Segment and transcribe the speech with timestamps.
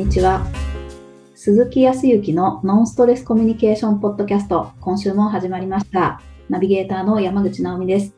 [0.00, 0.46] にちは。
[1.34, 6.22] 鈴木康之のノンストレスコミュニケーションポッドキャスト、今週も始まりました。
[6.48, 8.14] ナビゲーターの山口直美です。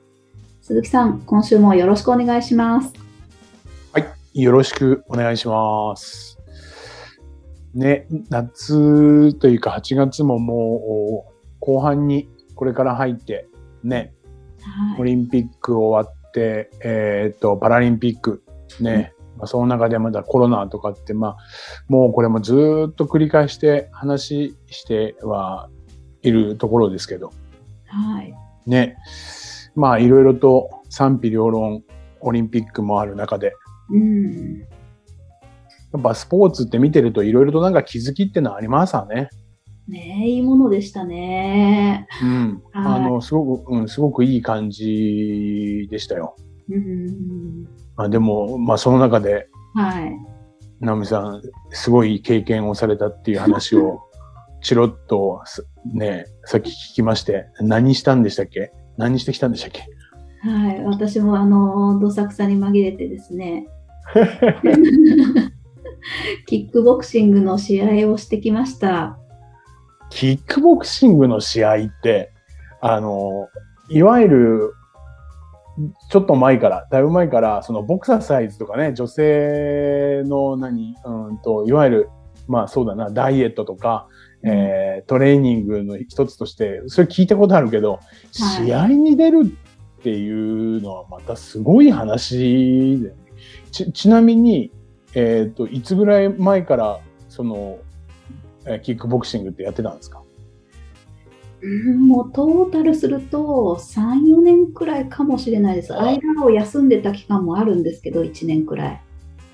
[0.60, 2.92] 鈴木さん、今週もよろしくお願いします。
[3.92, 6.38] はい、よろしくお願いします。
[7.74, 13.48] ね、夏というか8月ももう後半にこれから入って、
[13.82, 14.14] ね、
[14.60, 15.00] はい。
[15.00, 18.44] オリンピック終わって、えっ、と、パラリンピック、
[18.78, 21.36] ね、まあ、その中でまだコロナとかって、まあ、
[21.88, 25.68] もうこれもずーっと繰り返して話しては
[26.22, 27.32] いるところですけど、
[27.88, 28.32] はい。
[28.66, 28.96] ね、
[29.74, 31.82] まあ、いろいろと賛否両論、
[32.20, 33.52] オリンピックもある中で、
[33.90, 34.60] うん。
[34.60, 39.28] やっぱスポーツって見てるといろいろとなんか気づきってのはありますわね。
[39.88, 42.06] ねえ、いいものでしたね。
[42.22, 42.62] うん。
[42.72, 46.36] はいあの、すごく、うん、すごくいい感じでしたよ。
[46.70, 47.81] うん。
[47.96, 50.12] あでも、まあその中で、はい。
[50.80, 54.00] 直美さん、すごい経験をされたっていう話を、
[54.62, 58.72] チロッとす、ね、さっき聞きまして、何したんでしたっけ？
[58.96, 59.82] 何してきたんでしたっけ？
[60.48, 60.84] はい。
[60.84, 63.66] 私もあの、どさくさに紛れてですね、
[66.46, 69.18] キックボクシングの試合をしてきました。
[70.10, 72.32] キックボクシングの試合って、
[72.80, 73.48] あの、
[73.88, 74.72] いわゆる、
[76.10, 82.10] ちょっと前から、だいぶ前から、そのボクササイズとかね、女性の何、うんと、いわゆる、
[82.46, 84.06] まあそうだな、ダイエットとか、
[84.44, 87.98] えートレーニングの一つとして、それ聞いたことあるけど、は
[88.62, 88.66] い。
[88.66, 89.42] 試合に出る
[89.98, 93.14] っていうのはまたすごい話で、
[93.70, 94.72] ち、ちなみに、
[95.14, 97.78] えっ、と、いつぐらい前から、その、
[98.66, 100.18] えーキックボクシングってやってたんですか？
[100.18, 100.21] うん
[101.98, 105.94] もうトータルすると3、4年くらいかもしれないです。
[105.94, 109.02] 間を休んでた期間もあるんですけど、1年くらい。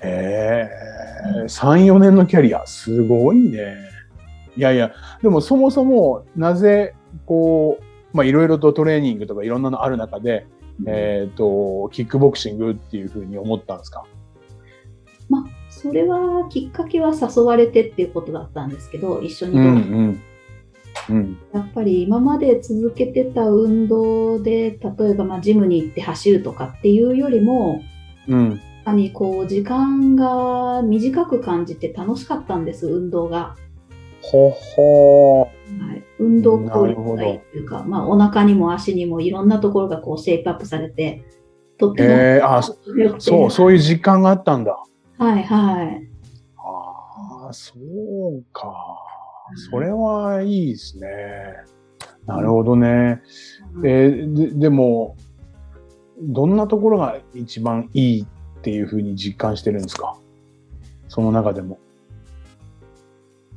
[0.01, 0.67] え
[1.43, 3.75] え3、4年のキャリア、すごいね。
[4.57, 4.91] いやいや、
[5.21, 6.95] でもそもそも、なぜ、
[7.25, 10.47] こう、まあいろいろとトレーニングとかいろんなのある中で、
[10.87, 14.05] えっ、と、キックボクシングっていうふうに思ったんですか？
[15.29, 20.21] まあ、それはきっかけは誘われてっていうことだったんですけど、一緒にうんうん。
[21.09, 21.37] うん。
[21.53, 27.83] やっぱり今まで続けてた運動で、例えばまあジムに行って走るとかっていうよりも、
[28.27, 28.49] うん。
[28.49, 33.55] やっぱりこう時間が短く感じて楽しかったんです、運動が。
[34.21, 41.23] ほほはい、運動効率がいいというか、まあ、お腹にも足にもいろんなところがこうシェイプアップされて、
[41.77, 44.77] とってもえーあそう、そういう実感があったんだ。
[45.17, 46.07] はいはい。
[46.57, 49.08] ああ、そうか。
[49.55, 51.07] それはいいですね。
[52.25, 53.21] なるほどね。
[53.83, 55.15] えーででも、
[56.21, 60.17] どんなところが一番いいっていうふうに実感してるんですか？
[61.07, 61.79] その中でも。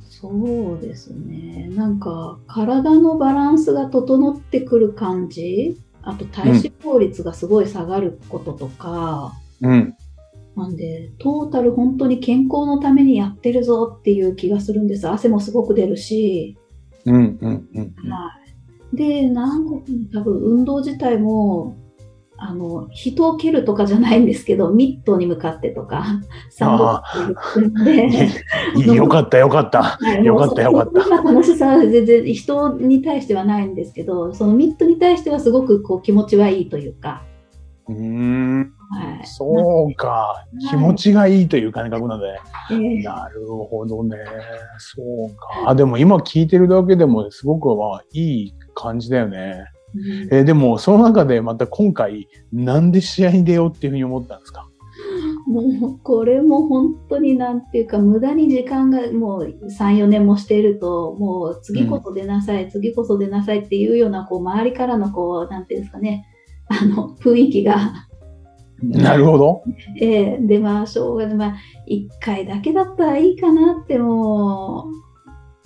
[0.09, 1.69] そうですね。
[1.75, 9.95] なんか、体のバランスが整ってくる感じ、あと体脂肪率がすごい下がることとか、うん。
[10.55, 15.09] なんで、トータル本当に健康のためにやってるぞっていう気がするんです。
[15.09, 16.57] 汗もすごく出るし、
[17.05, 18.11] うん、うん、うん。
[18.11, 18.31] は
[18.93, 18.95] い。
[18.95, 19.75] で、なんか
[20.13, 21.75] 多分運動自体も、
[22.37, 29.81] あの、人を蹴るとかじゃないんですけど、ミットに向かってとか、サンドで、よかった、よかった。
[29.81, 37.23] はいよかったよかった楽しさは全然人に対してはないんですけど、そのミットに対してはすごくこう気持ちはいいというか、
[37.87, 39.27] うーん、はい。
[39.27, 40.45] そうか。
[40.69, 42.39] 気持ちがいいという感覚なので。
[42.71, 44.17] えーなるほどね。
[44.77, 45.69] そうか。
[45.69, 49.65] あ、でも今聞いてるだけでもすごくまあいい感じだよね。
[50.31, 54.67] えーでもその中でまた今回なんで試合に出ようっていうふうに思ったんですか？
[55.47, 66.25] もうこれも本当になんていうか無駄に時間がもう3、4年もしているともう次こそ出なさい、次こそ出なさいっていうようなこう周りからのこうなんていうんですかね
[66.69, 67.91] あの雰囲気が、
[68.83, 69.63] なるほど。
[69.99, 71.55] えーでまあ正月まあ
[71.89, 74.89] 1回だけだったらいいかなっても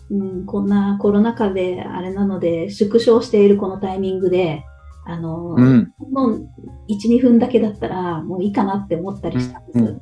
[0.10, 4.64] う、うん、こんなコロナ禍であれなので縮小しているこのタイミングで
[5.08, 5.94] あの、うん。
[6.12, 6.50] もう
[6.90, 9.80] 1、2分だけだったらもういいかなって思ったりしたんです。
[9.80, 10.02] うんうん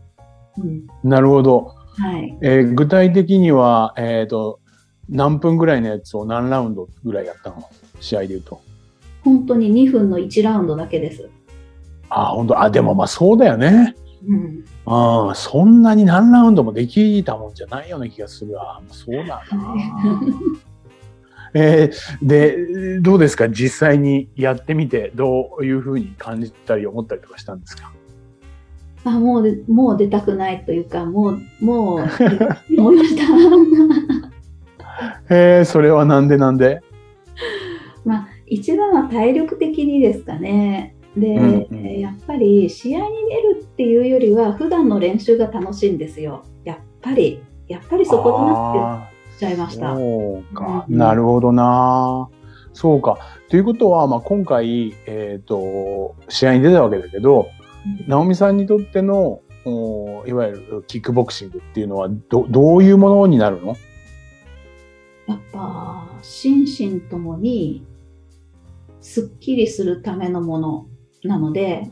[1.04, 1.76] なるほど。
[1.98, 2.38] はい。
[2.42, 4.60] えー具体的には、えっ、と、
[5.10, 7.70] 何分ぐらいのやつを何ラウンドぐらいやったの？
[8.00, 8.62] 試合で言うと。
[9.24, 11.30] 本当に2分の1ラウンドだけです。
[12.18, 13.96] あ、本当あ、でもまあそうだよね。
[14.28, 14.66] うん。
[14.86, 18.82] ああ、そんなに何ラウンドもできたもんじゃないような気がするわ。
[18.90, 19.42] そうだな。
[21.58, 23.48] えーで、どうですか？
[23.50, 27.92] 実際にやってみて、どういうふうに感じたり思ったりとかしたんですか？
[29.06, 32.00] あもうでもう出たくないというかもうもう
[32.76, 33.24] 思いました
[35.30, 36.82] へえそれはなんでなんで？
[38.04, 42.00] まあ一番は体力的にですかねで、うんうん。
[42.00, 46.44] やっぱり試合に出るっていうよりは普段の練習が楽しいんですよ。
[46.64, 47.42] やっぱり。
[47.68, 49.96] やっぱりそこだなってしゃいました。
[49.96, 52.30] そうか、うんなるほどな。
[52.74, 53.18] そうか。
[53.50, 57.48] ということは、まあ、今回、えっ、と、試合に出たわけだけど、
[58.08, 63.76] 直美さんにとっての、おいわゆるキックボクシングっていうのは、ど、どういうものになるの？
[65.28, 67.84] やっぱ心身ともに
[69.02, 70.88] すっきりするためのもの
[71.28, 71.92] なので。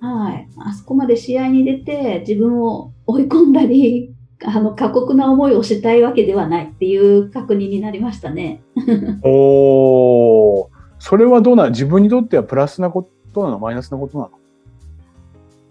[0.00, 8.62] はい、あそこまで試合に出て自分を追い込んだり あの過酷な思いをしたいわけではないっていう確認になりましたね。
[9.22, 10.66] おー。
[10.98, 11.70] それはどうなの？
[11.70, 13.58] 自分にとってはプラスなことなの？
[13.58, 14.30] マイナスなことなの？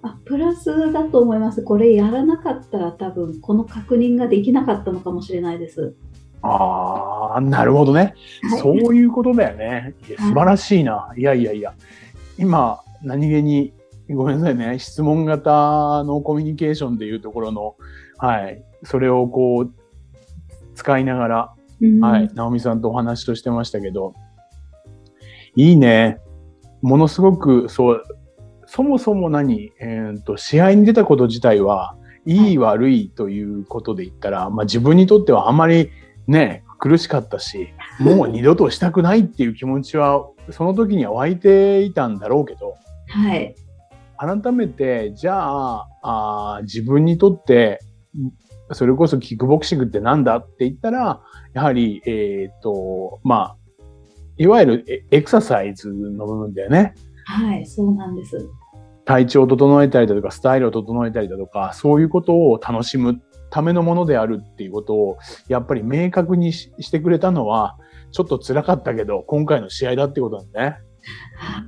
[0.03, 1.63] あプラスだと思います。
[1.63, 5.95] これやらなかったら多分この確認ができなかったのかもしれないです。
[6.41, 7.99] ああ、なるほどね。
[7.99, 9.93] はいそういうことだよね。
[10.17, 11.11] 素晴らしいな。
[11.17, 11.73] いやいやいや。
[12.37, 13.73] 今、何気に、
[14.09, 14.79] ごめんなさいね。
[14.79, 17.75] 質問型のコミュニケーションでいうところの、
[18.17, 18.63] はい。
[18.83, 19.73] それをこう、
[20.75, 22.29] 使いながら、うんはい。
[22.33, 24.13] 直美さんとお話としてましたけど、
[25.55, 26.19] いいね。
[26.81, 28.03] ものすごく、そう、
[28.65, 31.95] そもそも何、えーと、試合に出たこと自体は、
[32.25, 35.89] いい悪いということで言ったら、まあ自分にとってはあまり
[36.29, 42.77] ね、苦しかったし、もう二度としたくないっていう気持ちは、その時には湧いていたんだろうけど、
[43.07, 43.55] はい。
[44.15, 47.79] 改めて、じゃあ、あー自分にとって、
[48.73, 51.21] それこそキックボクシングってなんだって言ったら、
[51.53, 53.57] やはり、えっ、と、まあ、
[54.37, 56.93] いわゆるエエクササイズの部分だよね。
[57.25, 58.37] はい、そうなんです。
[59.05, 63.19] 体調を整えたりだとか、スタイルを整えたりだとか、そういうことを楽しむ
[63.49, 65.17] ためのものであるっていうことを、
[65.47, 67.77] やっぱり明確にししてくれたのは、
[68.11, 70.77] ちょっと辛かったけど、今回の試合だってことなんだね。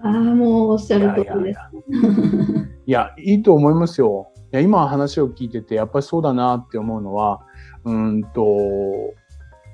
[0.03, 1.69] ああ、もうおっしゃる通りいやいですや。
[2.85, 4.27] いや、いいと思いますよ。
[4.53, 7.41] いや今話を聞いてて、やっぱりそうだなって思うのは、
[7.85, 8.43] うーんと、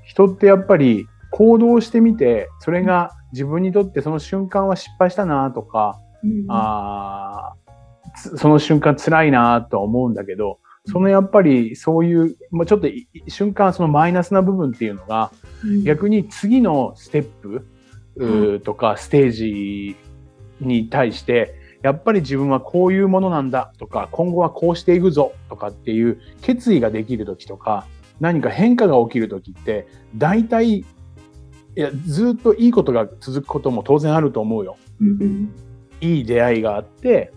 [0.04, 7.54] 人ってやっぱり行動してみて、それが自分にとってその瞬間は失敗したなとか、うんあ
[8.36, 10.58] その瞬間辛いなとは思うんだけど、
[10.90, 15.30] そのやっぱりそういう、もうちょっとい瞬間そのマイナスな部分っていうのが、
[15.64, 15.84] うん。
[15.84, 19.96] 逆に次のステップとかステージ
[20.60, 27.86] に対して、やっぱり自分はこういうものなんだとか、今後はこうしていくぞとかっていう決意ができる時とか、
[28.18, 29.86] 何か変化が起きる時って、
[30.16, 30.84] 大体、い
[31.74, 34.76] や、ずっといいことが続くことも当然あると思うよ。
[36.00, 37.32] いい出会いがあって、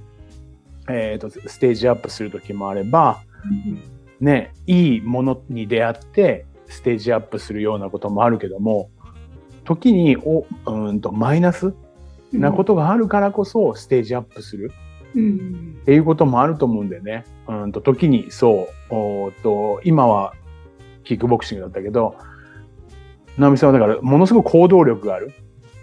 [0.89, 3.21] えっ、と、ステージアップする時もあれば、
[4.19, 8.89] ね、いいものに出会ってステージアップするようなこともあるけども、
[9.63, 11.73] 時におうーんとマイナス
[12.33, 14.71] うんなことがあるからこそステージアップする
[15.15, 17.25] うんっていうこともあると思うんだよね。
[17.47, 20.33] うーんと時にそう、おと今は
[21.03, 22.15] キックボクシングだったけど、
[23.37, 25.33] 直美さんはだからものすごく行動力がある。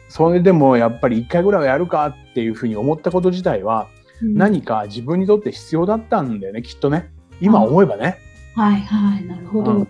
[0.09, 3.89] それでもやっぱり一回ぐらいはやるかっていうふうに思ったこと自体は
[4.23, 7.11] うん何か自分にとって必要だったんだよね、きっとね。
[7.41, 8.19] 今思えばね。
[8.55, 9.73] はいはい、なるほど。
[9.73, 9.89] うん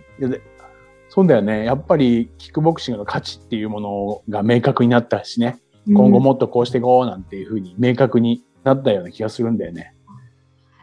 [1.10, 1.64] そうだよね。
[1.64, 5.58] やっぱりキックボクシングの価値っていうものが明確になったしね。
[5.86, 9.94] 今後もっとこうしていこうなんていうふうに明確になったような気がするんだよね。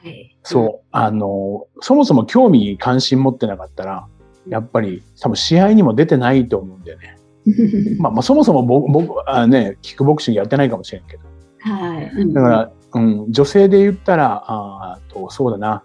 [0.03, 0.87] うん、はい、そう。
[0.91, 4.07] あの、そもそも興味関心持ってなかったら、
[4.49, 7.17] やっぱり多分試合にも出てないと思うんだよね。
[7.99, 11.23] まあ、まあそもそも僕、僕はね、キックボクシングやってないかもしれんけど。
[11.59, 12.09] はい。
[12.09, 15.83] うんだから、うん、女性で言ったら、あーと、そうだな。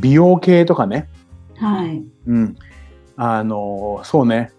[0.00, 1.08] 美容系とかね。
[1.56, 2.04] はい。
[2.26, 2.56] うん。
[3.16, 4.50] あの、そうね。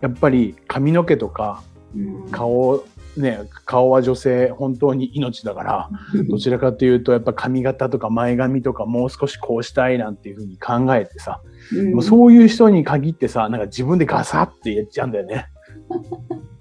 [0.00, 1.62] やっぱり髪の毛とか
[1.94, 2.84] うん顔、
[3.16, 5.90] ね、顔は女性本当に命だから、
[6.28, 11.40] どちらかというとやっぱ髪型とか前髪とかもう少しこうしたいなんていうふうに考えてさ、
[11.72, 15.46] うんもうそういう人に限ってさ、なんか自分でガサってやっちゃうんだよね。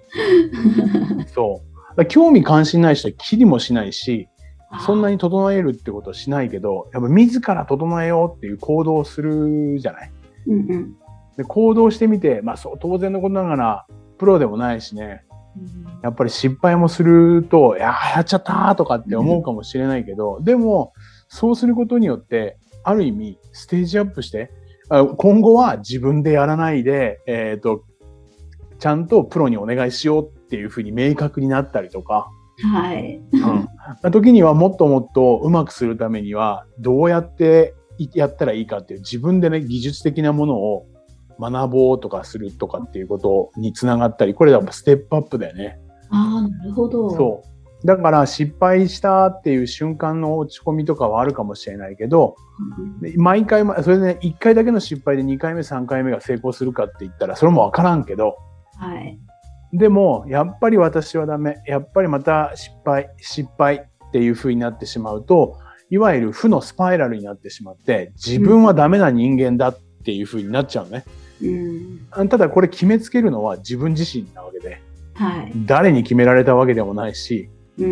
[1.34, 1.62] そ
[1.98, 2.06] う。
[2.06, 4.28] 興味関心ない人はキリもしないし、
[4.86, 10.12] そんなに整えるってことはしないけど、やっぱ自ら整えようっていう行動をするじゃない？
[10.48, 10.95] うんうん。
[11.38, 15.24] で行動してみて、まあそう当然のことながら、プロでもないしね、
[16.03, 20.93] やっぱり失敗もすると、いやー、やっちゃったーとかって思うかもしれないけど、でも、
[21.29, 24.51] そうすることによって、ある意味、ステージアップして、
[24.89, 27.84] あ今後は自分でやらないで、えっ、と、
[28.79, 32.29] ちゃんとプロにお願いしようっていうふうに明確になったりとか、
[32.63, 33.21] はい。
[34.03, 37.74] うん、時にはもっともっとうまくするためには、どうやって
[38.13, 40.88] やったらいいかっていう自分でね、技術的なものを
[41.39, 45.79] 学ぼうとかするとかっていうことにつながったり、これやっぱステップアップだよね。
[46.09, 47.09] ああ、なるほど。
[47.12, 47.88] そう。
[47.88, 52.35] だから失敗したっていう瞬間の落ち込みとかはあるかもしれないけど、
[53.17, 58.38] 毎回、それでね、1回だけの失敗で2回目、3回目が成功するかって言ったら、それもわからんけど、
[58.77, 59.19] はい。
[59.74, 61.57] でも、やっぱり私はダメ。
[61.65, 63.75] やっぱりまた失敗、失敗
[64.07, 65.57] っていう風になってしまうと、
[65.89, 71.03] いわゆる負のスパイラルになってしまって、自分はダメな人間だっていう風になっちゃうね。
[71.41, 74.81] うん、ただこれ決めつけるのは自分自身なわけで、
[75.15, 77.89] はい、誰に決められたわけでもないし、うん、う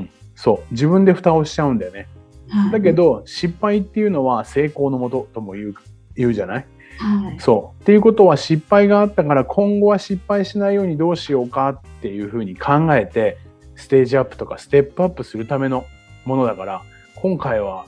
[0.00, 0.72] ん、そう。
[0.72, 2.08] 自分で蓋をしちゃうんだよね、
[2.50, 5.74] はい、だけど失敗っていうのは成功のもととも言う
[6.14, 6.66] 言うじゃない、
[6.98, 7.82] はい、そう。
[7.82, 13.38] っていうことは失敗があったから今後は失敗しないようにどうしようかっていうふうに考えて
[13.74, 15.84] ステージアップとかステップアップするための
[16.24, 16.82] ものだから
[17.14, 17.86] 今回は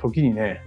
[0.00, 0.62] 時にね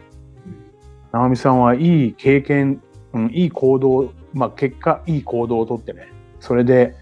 [1.12, 2.82] 直美さんはいい経験
[3.14, 6.08] うん、いい行動、まあ結果いい行動をとってね、
[6.40, 6.96] それで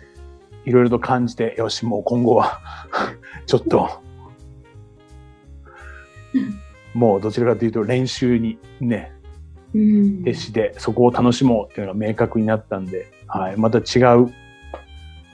[0.66, 2.60] いろいろと感じて、よし、もう今後は
[3.46, 3.90] ちょっと、
[6.94, 9.14] もうどちらかというと練習にね、
[9.74, 14.32] 徹して、そこを楽しもうっていうのが明確になったんで、はい、また違う、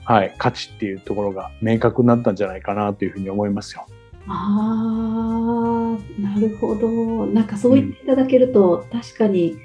[0.03, 3.85] はい、価値っていうところが明確になったんじゃないかなというふうに思いますよ。
[4.27, 7.25] ああ、なるほど。
[7.27, 9.57] なんかそう言っていただけると、うん、確かに、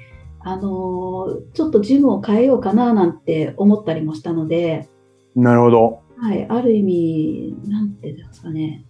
[0.43, 4.89] あのちょっとジムを変えようかななんて思ったりもしたので、
[5.35, 6.01] なるほど。
[6.17, 8.85] はい、ある意味、なんていうんですかね、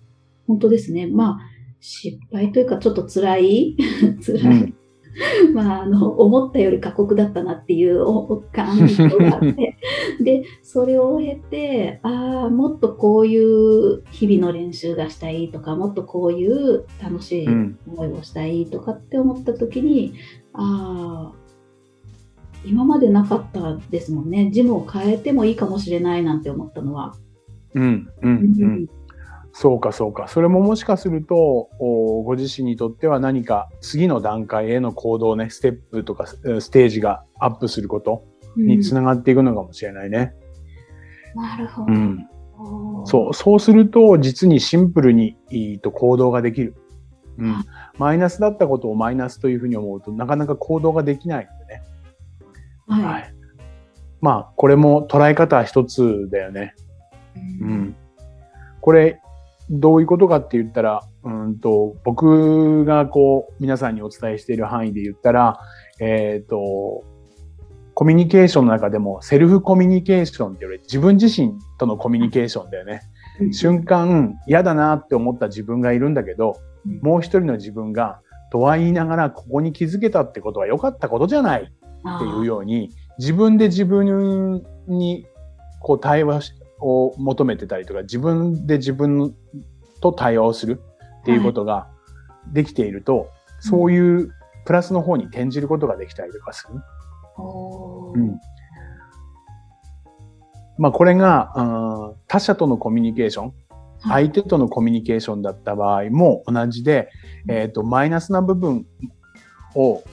[0.48, 1.08] 本当ですね。
[1.08, 1.40] まあ、
[1.80, 3.78] 失敗というか、ちょっと辛い、
[4.26, 4.76] 辛い、うん、
[5.54, 8.04] まあ、あの、思ったより過酷だったなっていう
[8.52, 9.78] 感じがあって、
[10.22, 20.14] で、それを経て、ああ、もっとこういう日々の練習がしたいとか、もっとこういう楽しい思いをしたいとかって思った時に、
[20.54, 21.42] うん、ああ、
[22.66, 24.50] 今までなかったですもんね。
[24.52, 27.16] ジムを変えてもいいかもしれないなんて思ったのは。
[27.74, 28.88] うん、うん、うん。
[29.54, 30.28] そうか、そうか。
[30.28, 38.24] それももしかすると、ご自身にとっては何か次の段階への行動ね、ステップとかステージがアップすること
[38.56, 40.34] につながっていくのかもしれないね。
[41.36, 41.92] うん、なるほど。
[41.92, 42.28] うん、
[43.06, 46.76] そう、そうすると実にシンプルにいいと行動ができる。
[47.38, 47.56] うん、
[47.98, 51.82] マイナスだったことをマイナスというふうに思うとなかなか行動ができないのでね。
[52.88, 53.04] はい。
[53.04, 53.34] はい、
[54.22, 56.76] まあ、これも捉え方一つだよね。
[57.62, 57.96] うん。
[58.82, 59.22] これ、
[59.72, 65.60] どういうことかって言ったら、うんと、僕がこう、皆さんにお伝えしている範囲で言ったら、
[66.02, 67.04] えっ、ー、と、
[67.94, 73.02] コミュニケーションの中でもセルフコミュニケーションって言われ自分自身とのコミュニケーションだよね。
[73.40, 78.20] うん、瞬間、嫌だなって思った自分がいるんだけど、うん、もう一人の自分が、
[78.52, 81.66] とは言いながらここに気づけたってことは良かったことじゃないっ
[82.20, 85.26] ていうように、自分で自分に
[85.80, 89.36] こう対話を求めてたりとか、自分で自分
[90.02, 90.82] と対話をする
[91.22, 91.88] っていうことが
[92.52, 93.28] できていると、はい、
[93.60, 94.32] そういう
[94.66, 96.74] プラスの方に転じることができたりとかする。
[98.14, 98.40] うん、
[100.78, 101.62] まあこれが、う
[102.14, 103.54] ん、他者とのコミュニケーション、
[104.04, 107.10] 相手とのコミュニケーションだった場合も同じで、
[107.48, 108.86] えっ、ー、と、マイナスな部分
[109.76, 110.04] を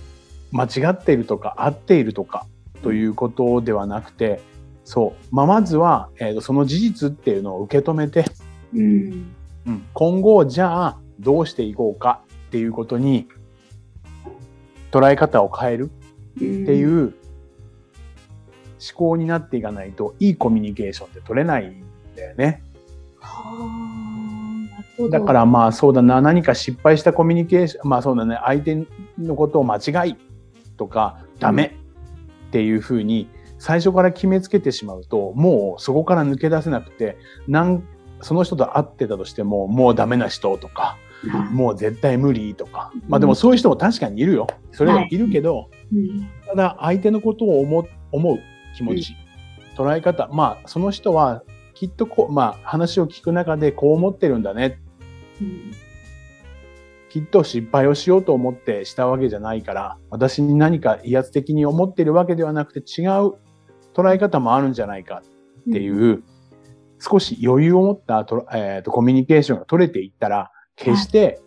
[0.52, 2.46] 間違っているとか合っているとか
[2.82, 4.40] ということではなくて、
[4.88, 5.34] そう。
[5.34, 8.24] まあ、まずは、えーと、その事実っていうのを受け止めて、
[8.72, 9.34] うん、
[9.66, 13.28] うん、今後じゃあどうしていこうかっていうことに
[14.90, 15.90] 捉え方を変える
[16.36, 17.12] っていう思
[18.94, 21.84] 考になっていかないといいコミュニケーションって取れないん
[22.16, 22.62] だよね。
[25.10, 28.86] だからまあそうだな何か失敗したコミュニケーションまあそうだね相手
[29.18, 30.16] のことを間違い
[30.78, 31.76] とかダメ
[32.48, 33.28] っていうふうに
[33.58, 37.82] 最初から決めつけてしまうと、もうそこから抜け出せなくて、なん
[38.20, 40.96] その人と会ってたとしても、もうダメな人とか、
[41.50, 42.92] もう絶対無理とか。
[43.08, 44.46] まあでもそういう人も確かにいるよ。
[44.72, 45.68] それはいるけど、
[46.46, 48.38] ただ相手のことを思思う
[48.76, 49.14] 気持ち、
[49.76, 51.42] 捉え方、まあその人は
[51.74, 54.78] きっとこう、まあ話を聞く中でこう思ってるんだね。
[57.10, 63.34] きっと失敗をしようと思ってしたわけじゃないから、私に何か威圧的に思っているわけではなくて違う
[63.98, 65.22] 捉え方もあるんじゃないか
[65.68, 66.24] っていう、うん、
[67.00, 71.40] 少し余裕を持ったと、えーと、コミュニケーションが取れていったら、決して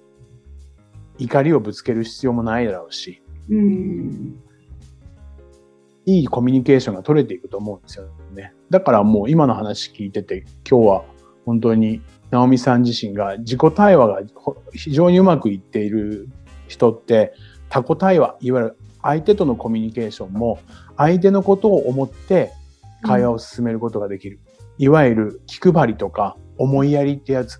[1.17, 4.35] 怒りをぶつける必要もないだろうし、うん、
[6.05, 8.53] いいコミュニケーションが取れていくと思うんですよね。
[8.69, 11.03] だからもう今の話聞いてて、今日は
[11.45, 14.21] 本当に直美さん自身が自己対話が
[14.73, 16.27] 非常にうまくいっている
[16.67, 17.33] 人って
[17.69, 20.59] 他己対話、いわゆる相手とのコミュニケーションも
[21.01, 22.51] 相手のことを思って
[23.01, 24.39] 会話を進めることができる。
[24.77, 27.59] うん、いわゆる気配りとか思いやりってやつ。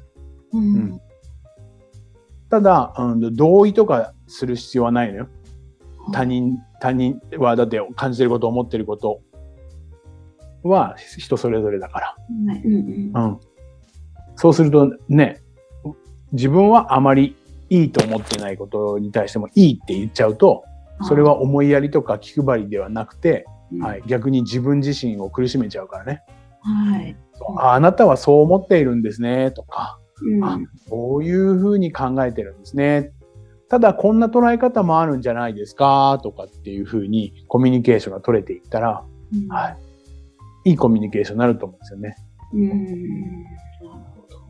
[0.53, 1.01] うん、うん、
[2.50, 5.27] ただ、うん、同意とかする必要はないのよ。
[6.13, 9.21] 他人、他人はだって感じてること思ってること
[10.63, 12.15] は人それぞれだから。
[12.29, 13.39] うん、うん、
[14.36, 15.41] そうするとね、
[16.31, 17.36] 自分はあまり
[17.69, 20.63] いいと思ってないことに対してもいいって言っちゃうと、
[21.03, 23.46] それは思いやりとか気配りではなくて、
[23.79, 26.22] はい、逆に自分自身を苦しめちゃうからね。
[26.62, 27.15] はい、
[27.58, 33.12] ああなたはそう思っているんですねとか、うん、あこういうふうに考えてるんですね。
[33.70, 39.03] ただこんな捉え方もあるんじゃないですかとかっていうふうにコミュニケーションが取れていったら、
[39.34, 39.70] うん、は
[40.65, 42.15] い、いいコミュニケーションになると思うんですよね。
[42.53, 43.46] うん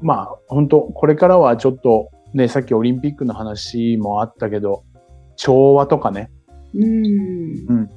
[0.02, 4.84] まあ本当これからはちょっとね、さっきオリンピックの話もあったけど、
[5.36, 6.32] 調和とかね。
[6.74, 7.90] うん、うん。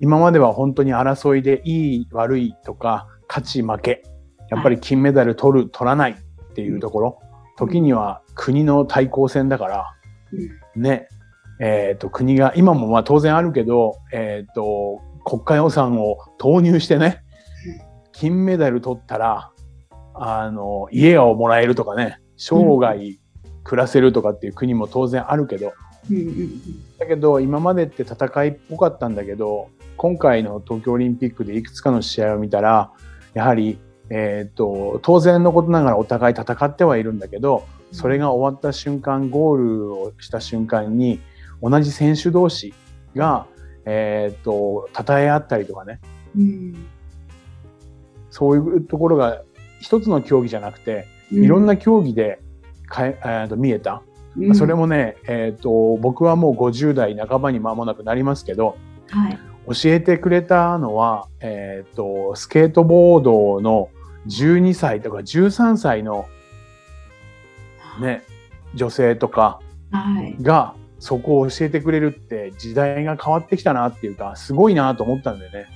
[0.00, 4.02] 今までは本当に争いでいい悪いとか、勝ち負け。
[4.50, 7.18] やっぱり金メダル取る、取らないっていうところ。
[7.56, 9.94] 時には国の対抗戦だから、
[10.74, 11.08] うん、ね。
[11.58, 17.22] えっ、ー、と、国が、今もまあ当然あるけど、えっ、ー、と、国家予算を投入してね、
[18.12, 19.50] 金メダル取ったら、
[20.14, 23.18] あの、家をもらえるとかね、生涯
[23.64, 25.72] 暮らせるとかっていう国も当然あるけど、
[26.98, 32.92] だけど今までって戦いっぽかったんだけど今回の東京オリンピックでいくつかの試合を見たら
[33.34, 33.78] やはり、
[34.10, 41.20] えーと、当然のことながらお互い戦ってはいるんだけどそれが終わった瞬間ゴールをした瞬間に
[41.62, 42.74] 同じ選手同士
[43.14, 43.46] が、
[43.84, 46.00] えーと、と称え合ったりとかね、
[46.36, 46.86] うん、
[48.30, 49.42] そういうところが
[49.80, 52.40] 一つの競技じゃなくていろんな競技で
[52.86, 54.02] かえー、と見えた、
[54.38, 58.76] うん、それもね、えーと、僕はもう50代半ばに間もなくなりますけど、
[59.10, 63.88] はい、教えてくれたのは、えーと、スケートボードの
[64.26, 66.26] 12歳とか13歳の、
[68.00, 68.24] ね、
[68.74, 69.60] 女性とか
[70.42, 75.66] がそこを教えてくれるって時代が変わってきたなっていうかすごいなと思ったんだよね。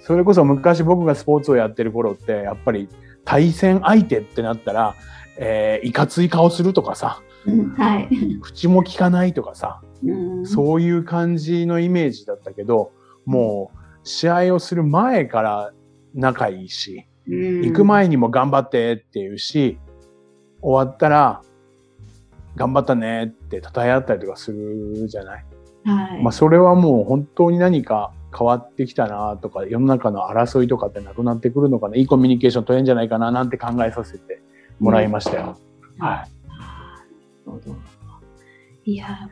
[0.00, 2.88] それこそ昔僕がスポーツをやってる頃ってやっぱり
[3.24, 4.94] 対戦相手ってなったら
[5.40, 7.22] えー、いかつい顔するとかさ、
[7.76, 8.08] はい、
[8.40, 12.90] 口も利かないとかさ、うん、そういう感じのイメージだったけど、
[13.24, 15.72] もう試合をする前から
[16.14, 19.78] 仲いいし、うん、行く前にも頑張ってっていうし、
[20.60, 21.42] 終わったら
[22.56, 25.44] 頑張ったねって称え合ったりとかするじゃない？
[25.84, 33.30] はい、まあそれはもう本当に何か変わってきたなとか、世の中の争いとかってなくなってくるのかな、いいコミュニケーション取れんじゃないかな？
[33.30, 34.42] なんて考えさせて
[34.78, 35.58] もらいましたよ。
[35.98, 36.26] うん、は
[38.84, 38.90] い。
[38.90, 39.28] いや、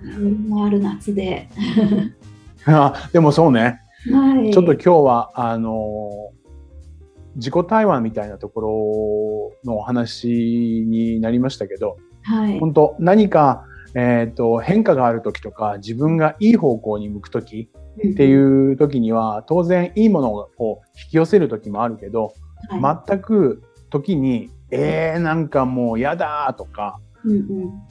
[0.48, 1.48] もある夏で。
[2.66, 3.80] あでもそうね、
[4.12, 6.10] はい、ちょっと今日はあの
[7.36, 17.70] 自己対話みたいなところのお話になりましたけど、はい、本当何か、えーと、変化がある時とか自分がいい方向に向く時
[18.08, 22.34] っていう時には、当然いいものを引き寄せる時もあるけど、
[22.68, 27.82] はい、全く時にえー、なんかもう嫌だとか、うんうん、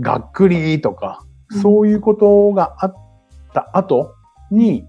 [0.00, 1.24] がっくりとか、
[1.62, 2.94] そういうことがあっ
[3.52, 4.14] た後
[4.50, 4.86] に、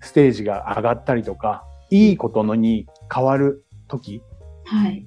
[0.00, 4.22] ステージが上がったりとか、いいことのに変わる時。
[4.64, 5.06] はい。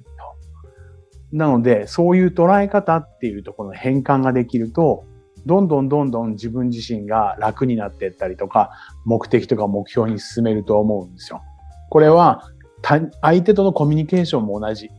[1.32, 5.04] なので、そういう捉え方っていうところの変換ができると、
[5.46, 8.70] どんどんどんどん自分自身が楽になっていったりとか、
[9.04, 11.42] 目的とか目標に進めると思うんですよ。
[11.90, 12.50] これは
[12.82, 14.90] 相手とのコミュニケーションも同じ。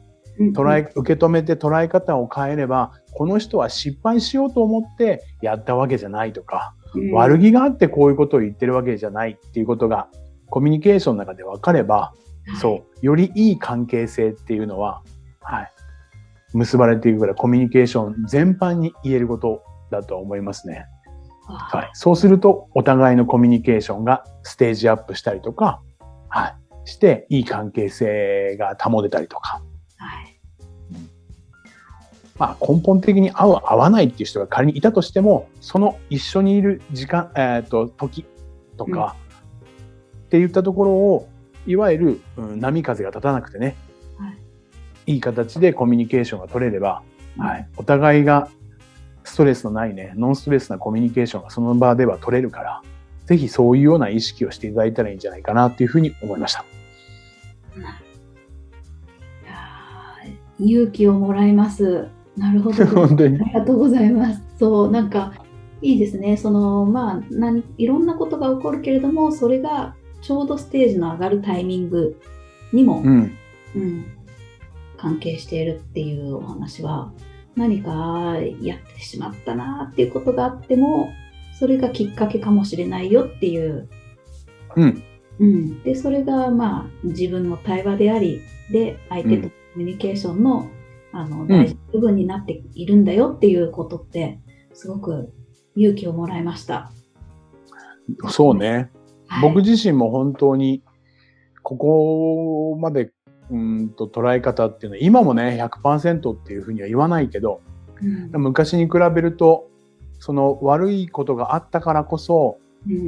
[0.53, 10.07] 捉え、受け止めて捉え方を変えれば、この人は失敗しようと思ってやったわけじゃないとか、うん、悪気があってこういうことを言ってるわけじゃないっていうことが、
[10.49, 12.13] コミュニケーションの中で分かれば、
[12.61, 15.03] そう、よりいい関係性っていうのは、
[15.41, 15.71] はい、
[16.53, 20.85] 結ばれていくからコミュニケーション全般に言えることだと思いますね。
[21.47, 25.81] はい、そうすると、お互いのコミュニケーションがステージアップしたりとか、
[26.29, 26.55] はい、
[26.89, 29.61] して、いい関係性が保てたりとか。
[29.97, 30.39] はい。
[32.37, 38.25] まあ、根本的に合う、合わないっていう人が仮にいたとしても、その一緒にいる時間、えっ、ー、と、時
[38.77, 39.15] とか、
[40.27, 41.29] って言ったところを、
[41.67, 43.75] いわゆる、うん、波風が立たなくてね、
[44.17, 44.29] は
[45.05, 47.03] い、いい形でコミュニケーションが取れれば、
[47.37, 48.49] はい、お互いが
[49.23, 52.81] ストレスのないね、ノンストレスなコミュニケーションがその場では取れるから、
[53.25, 56.65] ぜひそういうような意識をしていただいたらいいんじゃないかなっていうふうに思いました。
[60.59, 62.07] 勇気をもらいます。
[62.37, 62.85] なるほど。
[62.85, 64.41] 本当にありがとうございます。
[64.57, 65.33] そう、なんか、
[65.81, 66.35] いいですね。
[66.37, 72.19] その、まあ、何、いろんなことが起こるけれども、それがちょうどステージの上がるタイミング
[72.73, 73.31] にも、うん。
[73.75, 74.05] うん、
[74.97, 77.13] 関係しているっていうお話は、
[77.55, 81.09] 何かやってしまったなっていうことがあっても、
[81.57, 83.89] それがきっかけかもしれないよっていう。
[84.75, 85.03] うん。
[85.39, 85.83] うん。
[85.83, 90.69] で、それが、まあ、自分の対話であり、で、相手とコミュニケーションの、
[91.11, 94.39] あの、大事な部分になっているんだよっていうことって、
[94.73, 95.33] すごく
[95.75, 96.91] 勇気をもらいました。
[98.29, 98.69] そうね。
[98.69, 98.89] はい
[99.43, 100.81] 僕自身も本当に、
[101.61, 103.11] ここまで、
[103.51, 107.61] うんと捉え方っていうのは、今もね、100%っていうふうには言わないけど、
[108.01, 109.69] うん昔に比べると、
[110.19, 113.07] その悪いことがあったからこそ、うん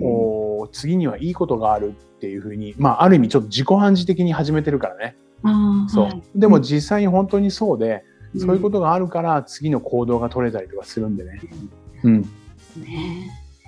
[0.62, 5.16] お次にはいいことがあるっていうふうに、まあ、ある意味ちょっと自己暗示的に始めてるからね。
[5.90, 6.06] そう。
[6.06, 8.04] はいでも実際に本当にそうで、
[8.38, 11.42] そういうこととがあるから次の行動が取れたりとかするんでね。
[12.04, 12.22] うん。
[12.22, 12.28] ね。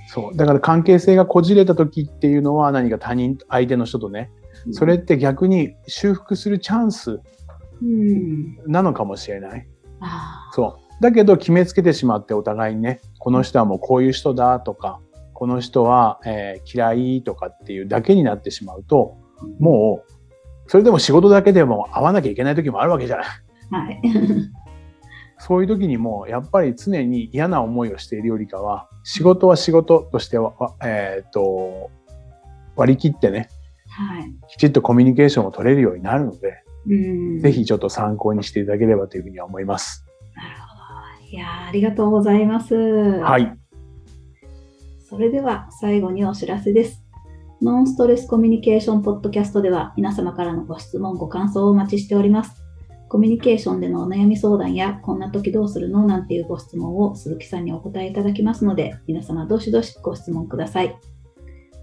[0.07, 0.37] そう。
[0.37, 4.31] だから関係性がこじれた時っていうのは何か他人、相手の人とね、
[4.71, 7.19] それって逆に修復するチャンス
[7.81, 8.57] うん。
[8.65, 9.67] なのかもしれない。
[10.51, 11.03] そう。
[11.03, 14.99] だけど決めつけてしまってお互いにね、この人はもうこういう人だとか、
[15.43, 19.17] この人は、えー嫌いとかっていうだけになってしまうと、
[19.59, 20.11] もう、
[20.67, 23.27] それでも仕事だけでも会わなきゃいけない時もあるわけじゃない。
[23.69, 24.01] はい。
[25.37, 31.89] そういう時にも、やっぱり常に嫌な思いをしているよりかは、仕事は仕事としては、わえっ、と、
[32.77, 33.49] 割り切ってね、
[33.89, 34.33] はい。
[34.47, 37.39] きちっとコミュニケーションを取れるようになるので、うん。
[37.39, 40.05] ぜひちょっと参考にしていただければというふうには思います。
[40.37, 41.27] なるほど。
[41.27, 42.75] いやーありがとうございます。
[42.75, 43.57] ははい。
[45.13, 47.03] それでは最後にお知らせです。
[47.61, 52.63] ノンストレスコミュニケーションポッドキャストでは皆様からのご質問、ご感想をお待ちしております。
[53.09, 60.97] コミュニケーションでのお悩み相談や、こんな時どうするのなんていうご質問を鈴木さんにお答えいただきますので、皆様どしどしご質問ください。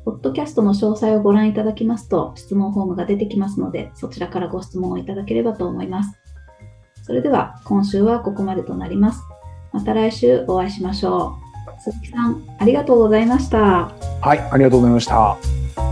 [0.05, 6.19] ポッドキャストの詳細をご覧いただきますと、質問フォームが出てきますので、そちらからご質問をいただければと思います。
[7.05, 9.23] それでは、今週はここまでとなります。
[9.73, 11.40] また来週お会いしましょう。
[11.79, 13.93] 鈴木さん、ありがとうございました。
[14.21, 15.90] はい、ありがとうございました。